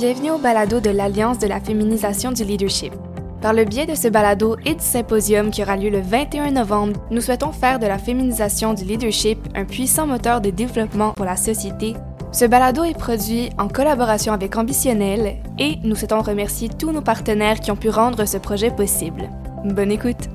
[0.00, 2.94] Bienvenue au balado de l'Alliance de la féminisation du leadership.
[3.42, 6.98] Par le biais de ce balado et du symposium qui aura lieu le 21 novembre,
[7.10, 11.36] nous souhaitons faire de la féminisation du leadership un puissant moteur de développement pour la
[11.36, 11.96] société.
[12.32, 17.60] Ce balado est produit en collaboration avec Ambitionnel et nous souhaitons remercier tous nos partenaires
[17.60, 19.28] qui ont pu rendre ce projet possible.
[19.66, 20.30] Bonne écoute!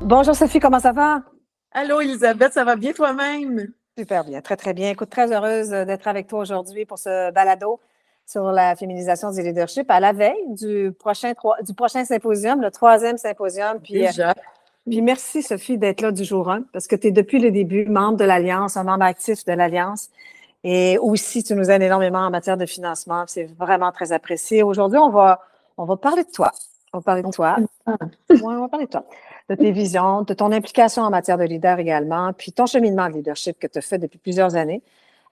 [0.00, 1.22] Bonjour Sophie, comment ça va?
[1.70, 3.68] Allô Elisabeth, ça va bien toi-même?
[3.96, 4.90] Super bien, très très bien.
[4.90, 7.78] Écoute, très heureuse d'être avec toi aujourd'hui pour ce balado
[8.26, 13.18] sur la féminisation du leadership à la veille du prochain, du prochain symposium, le troisième
[13.18, 13.80] symposium.
[13.80, 14.34] Puis, euh, Déjà.
[14.86, 17.86] puis merci Sophie d'être là du jour 1 parce que tu es depuis le début
[17.86, 20.10] membre de l'Alliance, un membre actif de l'Alliance.
[20.62, 23.24] Et aussi, tu nous aides énormément en matière de financement.
[23.26, 24.62] C'est vraiment très apprécié.
[24.62, 25.40] Aujourd'hui, on va,
[25.78, 26.52] on va parler de toi.
[26.92, 27.56] On va parler de toi.
[28.28, 29.04] Oui, on va parler de toi
[29.50, 33.14] de tes visions, de ton implication en matière de leader également, puis ton cheminement de
[33.14, 34.80] leadership que tu as fait depuis plusieurs années,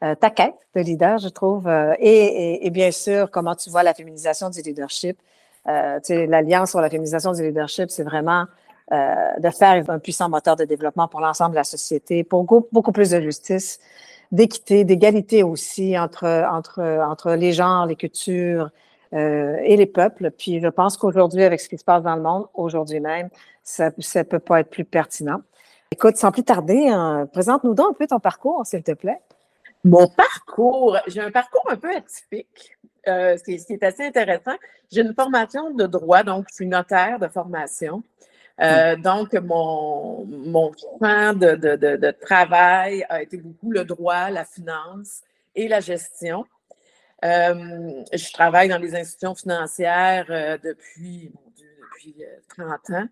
[0.01, 3.95] ta quête de leader, je trouve, euh, et, et, bien sûr, comment tu vois la
[3.95, 5.19] féminisation du leadership.
[5.69, 8.45] Euh, tu sais, l'Alliance sur la féminisation du leadership, c'est vraiment
[8.93, 12.93] euh, de faire un puissant moteur de développement pour l'ensemble de la société, pour beaucoup
[12.93, 13.81] plus de justice,
[14.33, 18.71] d'équité, d'égalité aussi entre, entre, entre les genres, les cultures,
[19.15, 20.31] euh, et les peuples.
[20.31, 23.31] Puis je pense qu'aujourd'hui, avec ce qui se passe dans le monde, aujourd'hui même,
[23.63, 25.41] ça ne peut pas être plus pertinent.
[25.91, 29.19] Écoute, sans plus tarder, hein, présente-nous donc un peu ton parcours, s'il te plaît.
[29.85, 32.77] Mon parcours, j'ai un parcours un peu atypique,
[33.07, 34.57] euh, ce, qui, est assez intéressant.
[34.91, 38.03] J'ai une formation de droit, donc je suis notaire de formation.
[38.61, 38.97] Euh.
[38.97, 45.23] Donc, mon, mon champ de, de, de, travail a été beaucoup le droit, la finance
[45.55, 46.45] et la gestion.
[47.25, 52.25] Euh, je travaille dans les institutions financières euh, depuis, mon Dieu, depuis
[52.57, 53.09] 30 euh, ans.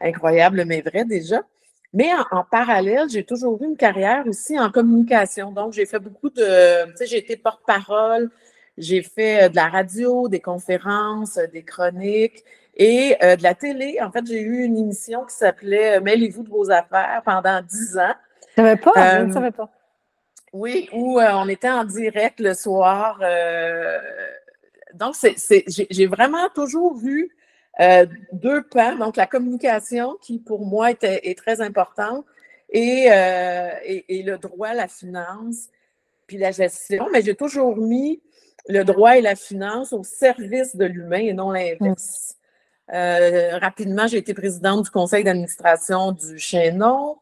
[0.00, 1.42] Incroyable, mais vrai déjà.
[1.96, 5.50] Mais en, parallèle, j'ai toujours eu une carrière aussi en communication.
[5.50, 8.30] Donc, j'ai fait beaucoup de, tu sais, j'ai été porte-parole,
[8.76, 12.44] j'ai fait de la radio, des conférences, des chroniques
[12.76, 13.98] et de la télé.
[14.02, 18.14] En fait, j'ai eu une émission qui s'appelait Mêlez-vous de vos affaires pendant 10 ans.
[18.56, 19.70] Je ne savais pas, je ne savais pas.
[20.56, 23.18] Oui, où euh, on était en direct le soir.
[23.20, 23.98] Euh,
[24.94, 25.14] donc,
[25.78, 27.36] j'ai vraiment toujours vu
[27.80, 28.96] euh, deux pans.
[28.96, 32.24] Donc, la communication, qui pour moi était, est très importante,
[32.70, 33.06] et,
[34.08, 35.68] et, le droit, la finance,
[36.26, 37.06] puis la gestion.
[37.12, 38.20] Mais j'ai toujours mis
[38.68, 42.36] le droit et la finance au service de l'humain et non l'inverse.
[42.88, 47.18] rapidement, j'ai été présidente du conseil d'administration du Chaînon.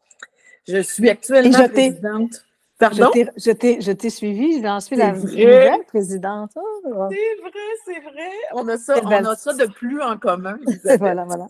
[0.67, 2.44] Je suis actuellement présidente.
[2.77, 3.09] Pardon?
[3.37, 6.51] Je t'ai suivi, j'en suis la nouvelle présidente.
[6.55, 7.09] Oh.
[7.09, 7.51] C'est vrai,
[7.85, 8.29] c'est vrai.
[8.53, 10.57] On a ça, on a ça de plus en commun.
[10.99, 11.47] voilà, voilà.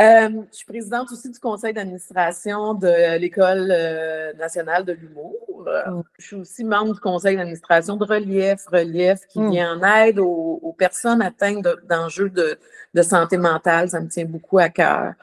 [0.00, 5.34] Euh, je suis présidente aussi du conseil d'administration de l'École euh, nationale de l'humour.
[5.66, 6.00] Mm.
[6.18, 9.50] Je suis aussi membre du conseil d'administration de Relief, Relief qui mm.
[9.50, 12.56] vient en aide aux, personnes atteintes d'enjeux de,
[12.94, 13.90] de, santé mentale.
[13.90, 15.14] Ça me tient beaucoup à cœur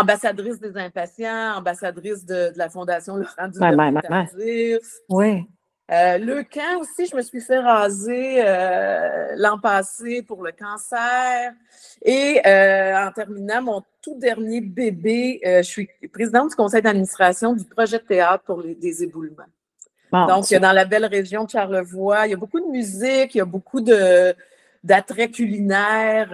[0.00, 5.46] ambassadrice des impatients, ambassadrice de, la Fondation Le Franc du ouais, Oui.
[5.90, 11.52] Euh, le camp aussi, je me suis fait raser euh, l'an passé pour le cancer.
[12.02, 17.64] Et euh, en terminant, mon tout dernier bébé, je suis présidente du conseil d'administration du
[17.64, 19.44] projet de théâtre pour les, des éboulements.
[20.12, 23.40] Donc, dans la belle région de Charlevoix, il y a beaucoup de musique, il y
[23.40, 24.34] a beaucoup de
[24.84, 26.32] d'attraits culinaires,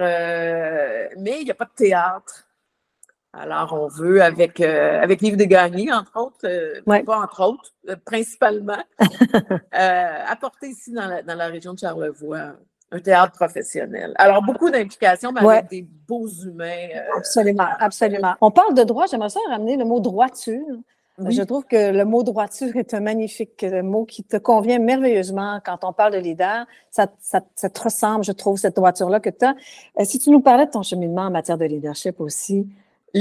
[1.18, 2.47] mais il n'y a pas de théâtre.
[3.40, 7.72] Alors, on veut, avec, euh, avec Livre des Gagnés, entre autres, euh, pas entre autres,
[7.88, 8.82] euh, principalement,
[9.72, 12.54] apporter ici dans la, dans la, région de Charlevoix
[12.90, 14.14] un théâtre professionnel.
[14.16, 16.88] Alors, beaucoup d'implications, mais avec des beaux humains.
[17.16, 18.34] absolument, absolument.
[18.40, 20.64] On parle de droit, j'aimerais ça ramener le mot droiture.
[21.28, 25.82] Je trouve que le mot droiture est un magnifique mot qui te convient merveilleusement quand
[25.82, 26.64] on parle de leader.
[26.90, 29.54] Ça, ça, ça te ressemble, je trouve, cette droiture-là que tu as.
[30.04, 32.68] si tu nous parlais de ton cheminement en matière de leadership aussi,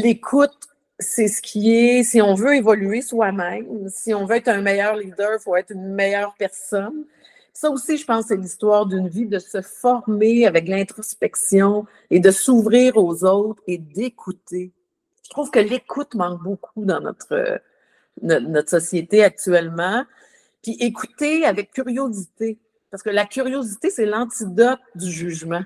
[0.01, 0.57] l'écoute,
[0.99, 4.95] c'est ce qui est, si on veut évoluer soi-même, si on veut être un meilleur
[4.95, 7.05] leader, il faut être une meilleure personne.
[7.53, 12.31] Ça aussi, je pense, c'est l'histoire d'une vie de se former avec l'introspection et de
[12.31, 14.71] s'ouvrir aux autres et d'écouter.
[15.23, 17.59] Je trouve que l'écoute manque beaucoup dans notre,
[18.21, 20.05] notre, société actuellement.
[20.61, 22.59] Puis écouter avec curiosité,
[22.91, 25.63] parce que la curiosité, c'est l'antidote du jugement.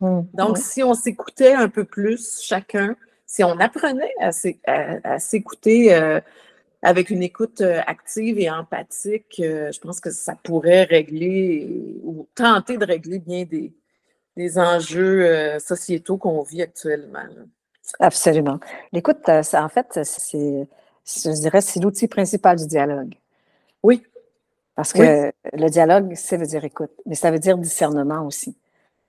[0.00, 0.20] Mmh.
[0.34, 2.96] Donc, si on s'écoutait un peu plus chacun,
[3.32, 6.20] si on apprenait à, s'écouter euh,
[6.82, 12.28] avec une écoute euh, active et empathique, euh, je pense que ça pourrait régler ou
[12.34, 13.72] tenter de régler bien des,
[14.58, 17.24] enjeux sociétaux qu'on vit actuellement.
[18.00, 18.60] Absolument.
[18.92, 20.68] L'écoute, en fait, c'est,
[21.06, 23.14] je dirais, c'est l'outil principal du dialogue.
[23.82, 24.02] Oui.
[24.74, 28.56] Parce que le dialogue, ça veut dire écoute, mais ça veut dire discernement aussi.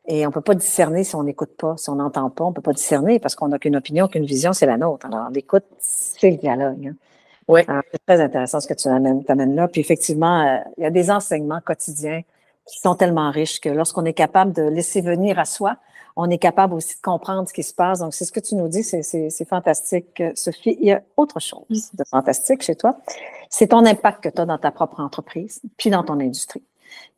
[0.06, 2.54] Et on peut pas discerner si on n'écoute pas, si on n'entend pas, on ne
[2.54, 5.06] peut pas discerner parce qu'on n'a qu'une opinion, qu'une vision, c'est la nôtre.
[5.06, 6.88] Alors, l'écoute, c'est le dialogue.
[6.88, 6.96] Hein.
[7.48, 7.62] Oui.
[7.92, 9.68] C'est très intéressant ce que tu amènes, amènes là.
[9.68, 12.22] Puis effectivement, euh, il y a des enseignements quotidiens
[12.66, 15.78] qui sont tellement riches que lorsqu'on est capable de laisser venir à soi,
[16.16, 18.00] on est capable aussi de comprendre ce qui se passe.
[18.00, 20.22] Donc, c'est ce que tu nous dis, c'est fantastique.
[20.36, 22.98] Sophie, il y a autre chose de fantastique chez toi.
[23.50, 26.64] C'est ton impact que tu as dans ta propre entreprise, puis dans ton industrie.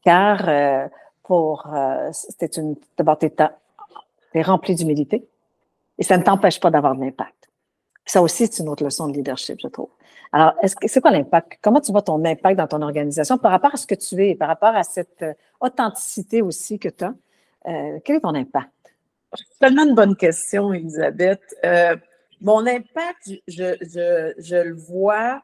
[0.03, 0.87] Car euh,
[1.25, 5.27] pour euh, c'était une d'abord tu es, rempli d'humilité
[5.97, 7.49] et ça ne t'empêche pas d'avoir de l'impact.
[8.05, 9.89] Ça aussi, c'est une autre leçon de leadership, je trouve.
[10.31, 11.59] Alors, c'est quoi l'impact?
[11.61, 14.35] Comment tu vois ton impact dans ton organisation par rapport à ce que tu es,
[14.35, 17.13] par rapport à cette euh, authenticité aussi que tu as?
[17.67, 18.69] Euh, quel est ton impact?
[19.33, 21.41] C'est tellement une bonne question, Elisabeth.
[22.41, 25.41] mon impact, je le vois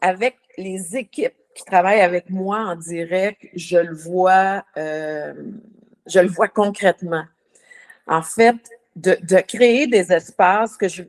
[0.00, 5.32] avec les équipes qui travaille avec moi en direct, je le vois, euh,
[6.06, 7.24] je le vois concrètement.
[8.06, 8.56] En fait,
[8.94, 11.02] de, créer des espaces que je,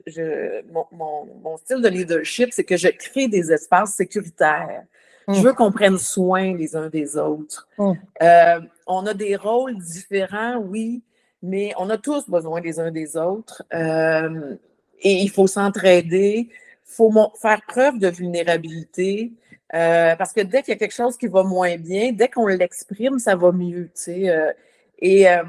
[0.71, 4.83] mon, style de leadership, c'est que je crée des espaces sécuritaires.
[5.27, 5.44] Je mm.
[5.44, 7.67] veux qu'on prenne soin les uns des autres.
[7.77, 7.91] Mm.
[8.21, 11.01] Euh, on a des rôles différents, oui,
[11.44, 13.63] mais on a tous besoin les uns des autres.
[13.73, 14.55] Euh,
[15.01, 16.49] et il faut s'entraider, il
[16.83, 19.33] faut faire preuve de vulnérabilité.
[19.74, 22.48] Euh, parce que dès qu'il y a quelque chose qui va moins bien, dès qu'on
[22.48, 23.90] l'exprime, ça va mieux.
[24.08, 24.54] Euh.
[25.00, 25.44] et euh,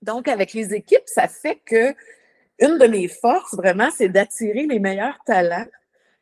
[0.00, 1.94] donc, avec les équipes, ça fait que
[2.58, 5.66] une de mes forces, vraiment, c'est d'attirer les meilleurs talents.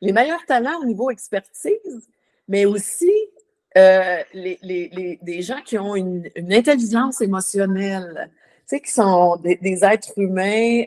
[0.01, 2.09] Les meilleurs talents au niveau expertise,
[2.49, 3.13] mais aussi
[3.75, 8.31] les, des gens qui ont une, intelligence émotionnelle,
[8.69, 10.83] qui sont des, des êtres humains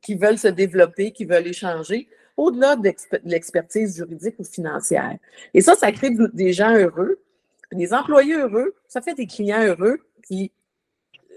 [0.00, 2.92] qui veulent se développer, qui veulent échanger au-delà de
[3.24, 5.16] l'expertise juridique ou financière.
[5.54, 7.20] Et ça, ça crée des gens heureux,
[7.72, 10.52] des employés heureux, ça fait des clients heureux, qui,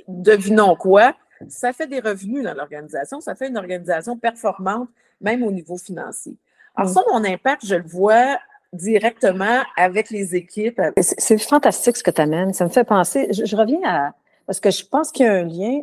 [0.08, 1.16] devinons quoi,
[1.50, 4.90] ça fait des revenus dans l'organisation, ça fait une organisation performante,
[5.22, 6.38] même au niveau financier.
[6.76, 8.38] Alors ça, mon impact, je le vois
[8.74, 10.82] directement avec les équipes.
[10.98, 12.54] C'est fantastique ce que tu amènes.
[12.54, 14.14] Ça me fait penser, je, reviens à,
[14.46, 15.82] parce que je pense qu'il y a un lien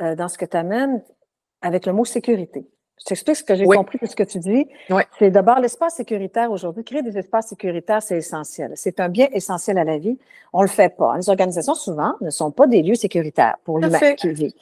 [0.00, 1.02] euh, dans ce que tu amènes
[1.60, 2.66] avec le mot sécurité.
[2.98, 4.66] Je t'explique ce que j'ai compris de ce que tu dis.
[5.18, 6.82] C'est d'abord l'espace sécuritaire aujourd'hui.
[6.82, 8.72] Créer des espaces sécuritaires, c'est essentiel.
[8.74, 10.18] C'est un bien essentiel à la vie.
[10.52, 11.16] On le fait pas.
[11.16, 14.54] Les organisations, souvent, ne sont pas des lieux sécuritaires pour l'humain qui vit.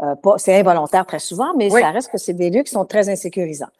[0.00, 3.08] Euh, c'est involontaire très souvent, mais ça reste que c'est des lieux qui sont très
[3.08, 3.70] insécurisants.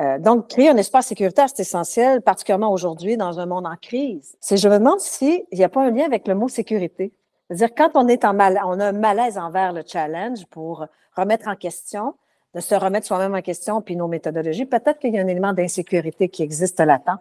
[0.00, 4.34] Euh, donc, créer un espace sécuritaire, c'est essentiel, particulièrement aujourd'hui dans un monde en crise.
[4.40, 7.12] C'est, je me demande s'il n'y a pas un lien avec le mot sécurité.
[7.46, 11.46] C'est-à-dire, quand on est en mal, on a un malaise envers le challenge pour remettre
[11.48, 12.14] en question,
[12.54, 15.52] de se remettre soi-même en question puis nos méthodologies, peut-être qu'il y a un élément
[15.52, 17.18] d'insécurité qui existe là-dedans,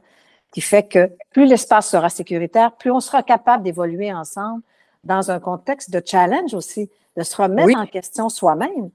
[0.51, 4.61] qui fait que plus l'espace sera sécuritaire, plus on sera capable d'évoluer ensemble
[5.03, 8.89] dans un contexte de challenge aussi, de se remettre en question soi-même.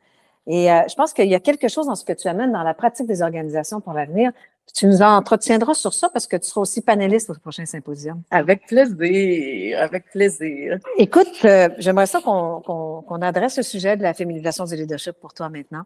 [0.47, 2.63] Et euh, je pense qu'il y a quelque chose dans ce que tu amènes dans
[2.63, 4.31] la pratique des organisations pour l'avenir.
[4.75, 8.23] Tu nous entretiendras sur ça parce que tu seras aussi panéliste au prochain symposium.
[8.31, 10.79] Avec plaisir, avec plaisir.
[10.99, 15.49] Écoute, euh, j'aimerais ça qu'on adresse le sujet de la féminisation du leadership pour toi
[15.49, 15.85] maintenant.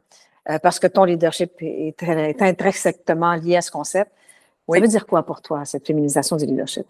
[0.48, 4.10] Euh, parce que ton leadership est, est, intrinsèquement lié à ce concept.
[4.68, 6.86] Ça veut dire quoi pour toi, cette féminisation du leadership?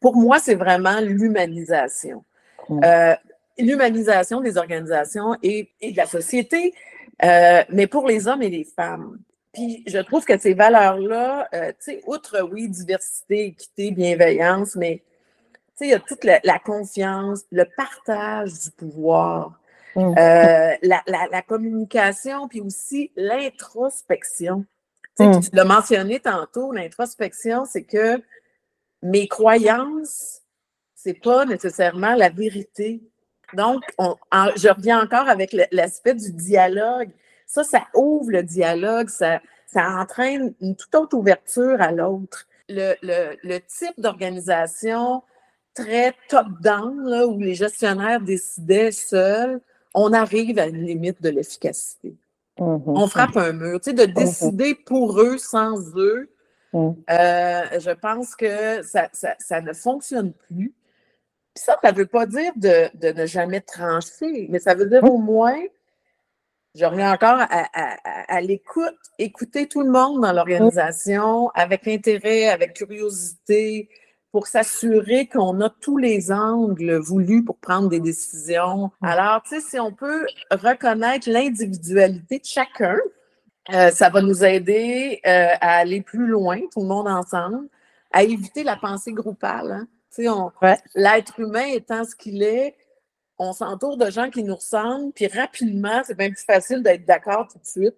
[0.00, 2.24] Pour moi, c'est vraiment l'humanisation.
[2.68, 2.80] Mm.
[2.84, 3.14] Euh,
[3.58, 6.74] l'humanisation des organisations et, de la société,
[7.22, 9.18] euh, mais pour les hommes et les femmes.
[9.54, 15.02] Puis je trouve que ces valeurs-là, tu sais, outre, oui, diversité, équité, bienveillance, mais
[15.76, 19.58] tu sais, il y a toute la confiance, le partage du pouvoir,
[19.96, 20.14] Mm.
[20.18, 24.64] Euh, la, communication, puis aussi l'introspection.
[25.18, 25.40] Mm.
[25.40, 28.20] Tu l'as mentionné tantôt, l'introspection, c'est que
[29.02, 30.40] mes croyances,
[30.94, 33.02] c'est pas nécessairement la vérité.
[33.52, 37.10] Donc, je reviens encore avec l'aspect du dialogue.
[37.46, 42.46] Ça, ça ouvre le dialogue, ça, ça entraîne une toute autre ouverture à l'autre.
[42.68, 45.22] Le, le, type d'organisation
[45.74, 49.60] très top-down, où les gestionnaires décidaient seuls,
[49.92, 52.16] on arrive à une limite de l'efficacité.
[52.58, 52.82] Mm-hmm.
[52.86, 53.80] On frappe un mur.
[53.80, 54.14] Tu sais, de mm-hmm.
[54.14, 56.30] décider pour eux sans eux,
[56.72, 56.90] mm.
[57.10, 60.72] euh, je pense que ça, ne fonctionne plus.
[61.54, 65.04] Puis ça, ça ne veut pas dire de, ne jamais trancher, mais ça veut dire
[65.04, 65.60] au moins,
[66.74, 73.88] je reviens encore à, l'écoute, écouter tout le monde dans l'organisation avec intérêt, avec curiosité,
[74.32, 78.90] pour s'assurer qu'on a tous les angles voulus pour prendre des décisions.
[79.00, 82.98] Alors, tu sais, si on peut reconnaître l'individualité de chacun,
[83.72, 87.68] euh, ça va nous aider euh, à aller plus loin, tout le monde ensemble,
[88.10, 89.86] à éviter la pensée groupale.
[90.18, 90.50] Hein.
[90.96, 92.74] L'être humain étant ce qu'il est,
[93.38, 97.48] on s'entoure de gens qui nous ressemblent, puis rapidement, c'est bien plus facile d'être d'accord
[97.50, 97.96] tout de suite.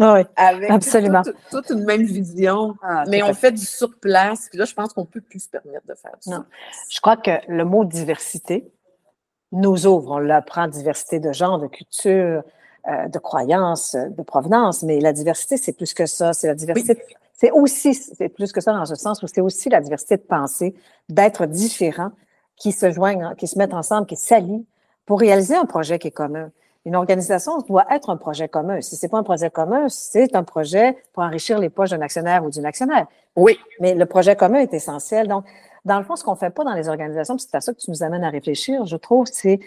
[0.00, 1.22] Ah oui, avec absolument.
[1.50, 4.48] Toute, une même vision, ah, mais on fait du surplace.
[4.48, 6.44] Puis là, je pense qu'on ne peut plus se permettre de faire ça.
[6.90, 8.72] Je crois que le mot diversité
[9.52, 10.12] nous ouvre.
[10.12, 12.42] On l'apprend, diversité de genre, de culture,
[12.88, 16.32] euh, de croyances, de provenance, mais la diversité, c'est plus que ça.
[16.32, 17.00] C'est la diversité.
[17.32, 20.22] C'est aussi, c'est plus que ça dans ce sens où c'est aussi la diversité de
[20.22, 20.74] pensée,
[21.08, 22.10] d'être différent,
[22.56, 24.64] qui se joignent, qui se mettent ensemble, qui s'allient
[25.06, 26.50] pour réaliser un projet qui est commun.
[26.86, 28.80] Une organisation doit être un projet commun.
[28.82, 32.44] Si c'est pas un projet commun, c'est un projet pour enrichir les poches d'un actionnaire
[32.44, 33.06] ou d'une actionnaire.
[33.36, 33.58] Oui.
[33.80, 35.26] Mais le projet commun est essentiel.
[35.26, 35.44] Donc,
[35.84, 37.90] dans le fond, ce qu'on fait pas dans les organisations, c'est à ça que tu
[37.90, 39.60] nous amènes à réfléchir, je trouve, c'est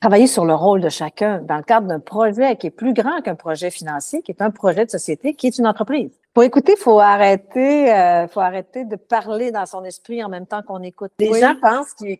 [0.00, 3.22] travailler sur le rôle de chacun dans le cadre d'un projet qui est plus grand
[3.22, 6.10] qu'un projet financier, qui est un projet de société, qui est une entreprise.
[6.34, 10.62] Pour écouter, faut arrêter, euh, faut arrêter de parler dans son esprit en même temps
[10.62, 11.12] qu'on écoute.
[11.18, 12.18] Les gens pensent qu'ils,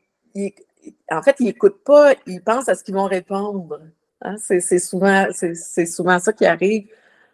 [1.10, 3.80] en fait, ils n'écoutent pas, ils pensent à ce qu'ils vont répondre.
[4.22, 5.26] Hein, c'est souvent,
[5.86, 6.88] souvent ça qui arrive.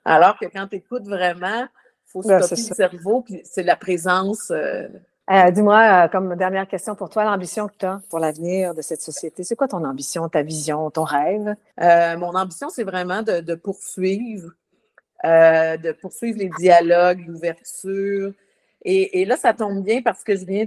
[0.04, 4.50] Alors que quand tu écoutes vraiment, il faut stopper le cerveau, puis c'est la présence.
[4.50, 4.88] Euh,
[5.30, 9.02] euh, dis-moi, comme dernière question pour toi, l'ambition que tu as pour l'avenir de cette
[9.02, 11.54] société, c'est quoi ton ambition, ta vision, ton rêve?
[11.80, 14.50] Euh, mon ambition, c'est vraiment de, poursuivre,
[15.22, 18.32] de poursuivre les dialogues, l'ouverture.
[18.82, 20.64] Et, là, ça tombe bien parce que je viens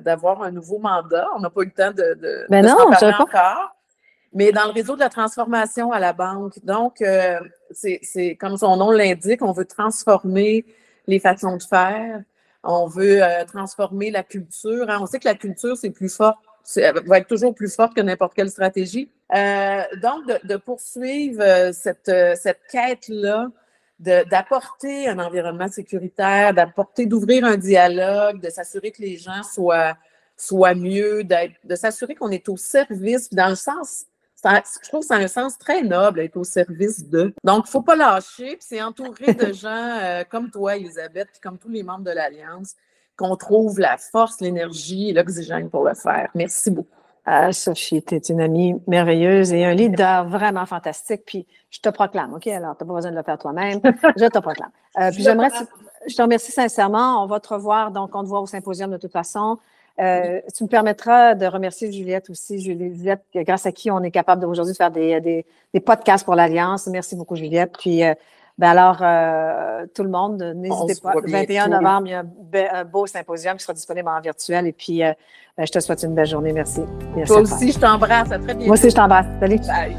[0.00, 1.28] d'avoir un nouveau mandat.
[1.36, 3.76] On n'a pas eu le temps de, de, ben non, parler encore
[4.36, 6.62] mais dans le réseau de la transformation à la banque.
[6.62, 10.66] Donc, euh, c'est comme son nom l'indique, on veut transformer
[11.06, 12.22] les façons de faire,
[12.62, 14.90] on veut euh, transformer la culture.
[14.90, 14.98] Hein.
[15.00, 16.36] On sait que la culture, c'est plus fort,
[17.06, 19.08] va être toujours plus forte que n'importe quelle stratégie.
[19.34, 23.48] Euh, donc, de, de poursuivre cette, cette quête-là,
[23.98, 29.96] d'apporter un environnement sécuritaire, d'apporter, d'ouvrir un dialogue, de s'assurer que les gens soient,
[30.36, 34.06] soient mieux, de s'assurer qu'on est au service, dans le sens
[34.44, 37.34] je trouve que c'est un sens très noble d'être au service de.
[37.44, 38.56] Donc, il ne faut pas lâcher.
[38.56, 42.10] Puis c'est entouré de gens euh, comme toi, Elisabeth, puis comme tous les membres de
[42.10, 42.74] l'Alliance,
[43.16, 46.30] qu'on trouve la force, l'énergie et l'oxygène pour le faire.
[46.34, 46.90] Merci beaucoup.
[47.28, 51.22] Ah, Sophie, tu es une amie merveilleuse et un leader vraiment fantastique.
[51.26, 52.46] Puis je te proclame, OK?
[52.46, 53.80] Alors, tu n'as pas besoin de le faire toi-même.
[54.16, 54.70] Je te proclame.
[55.00, 55.48] Euh, puis j'aimerais,
[56.06, 57.24] je te remercie sincèrement.
[57.24, 57.90] On va te revoir.
[57.90, 59.58] Donc, on te voit au symposium de toute façon.
[59.98, 64.44] Euh, tu me permettras de remercier Juliette aussi, Juliette, grâce à qui on est capable
[64.46, 66.86] aujourd'hui de faire des, des, des, podcasts pour l'Alliance.
[66.86, 67.76] Merci beaucoup, Juliette.
[67.76, 68.14] Puis, euh,
[68.58, 71.12] ben alors, euh, tout le monde, n'hésitez pas.
[71.14, 72.24] Le 21 novembre, il y a
[72.74, 74.66] un, beau symposium qui sera disponible en virtuel.
[74.66, 76.52] Et puis, ben, je te souhaite une belle journée.
[76.52, 76.80] Merci.
[77.26, 78.32] Toi aussi, je t'embrasse.
[78.32, 78.66] À très bientôt.
[78.66, 79.26] Moi aussi, je t'embrasse.
[79.40, 79.58] Salut.
[79.58, 79.96] Bye.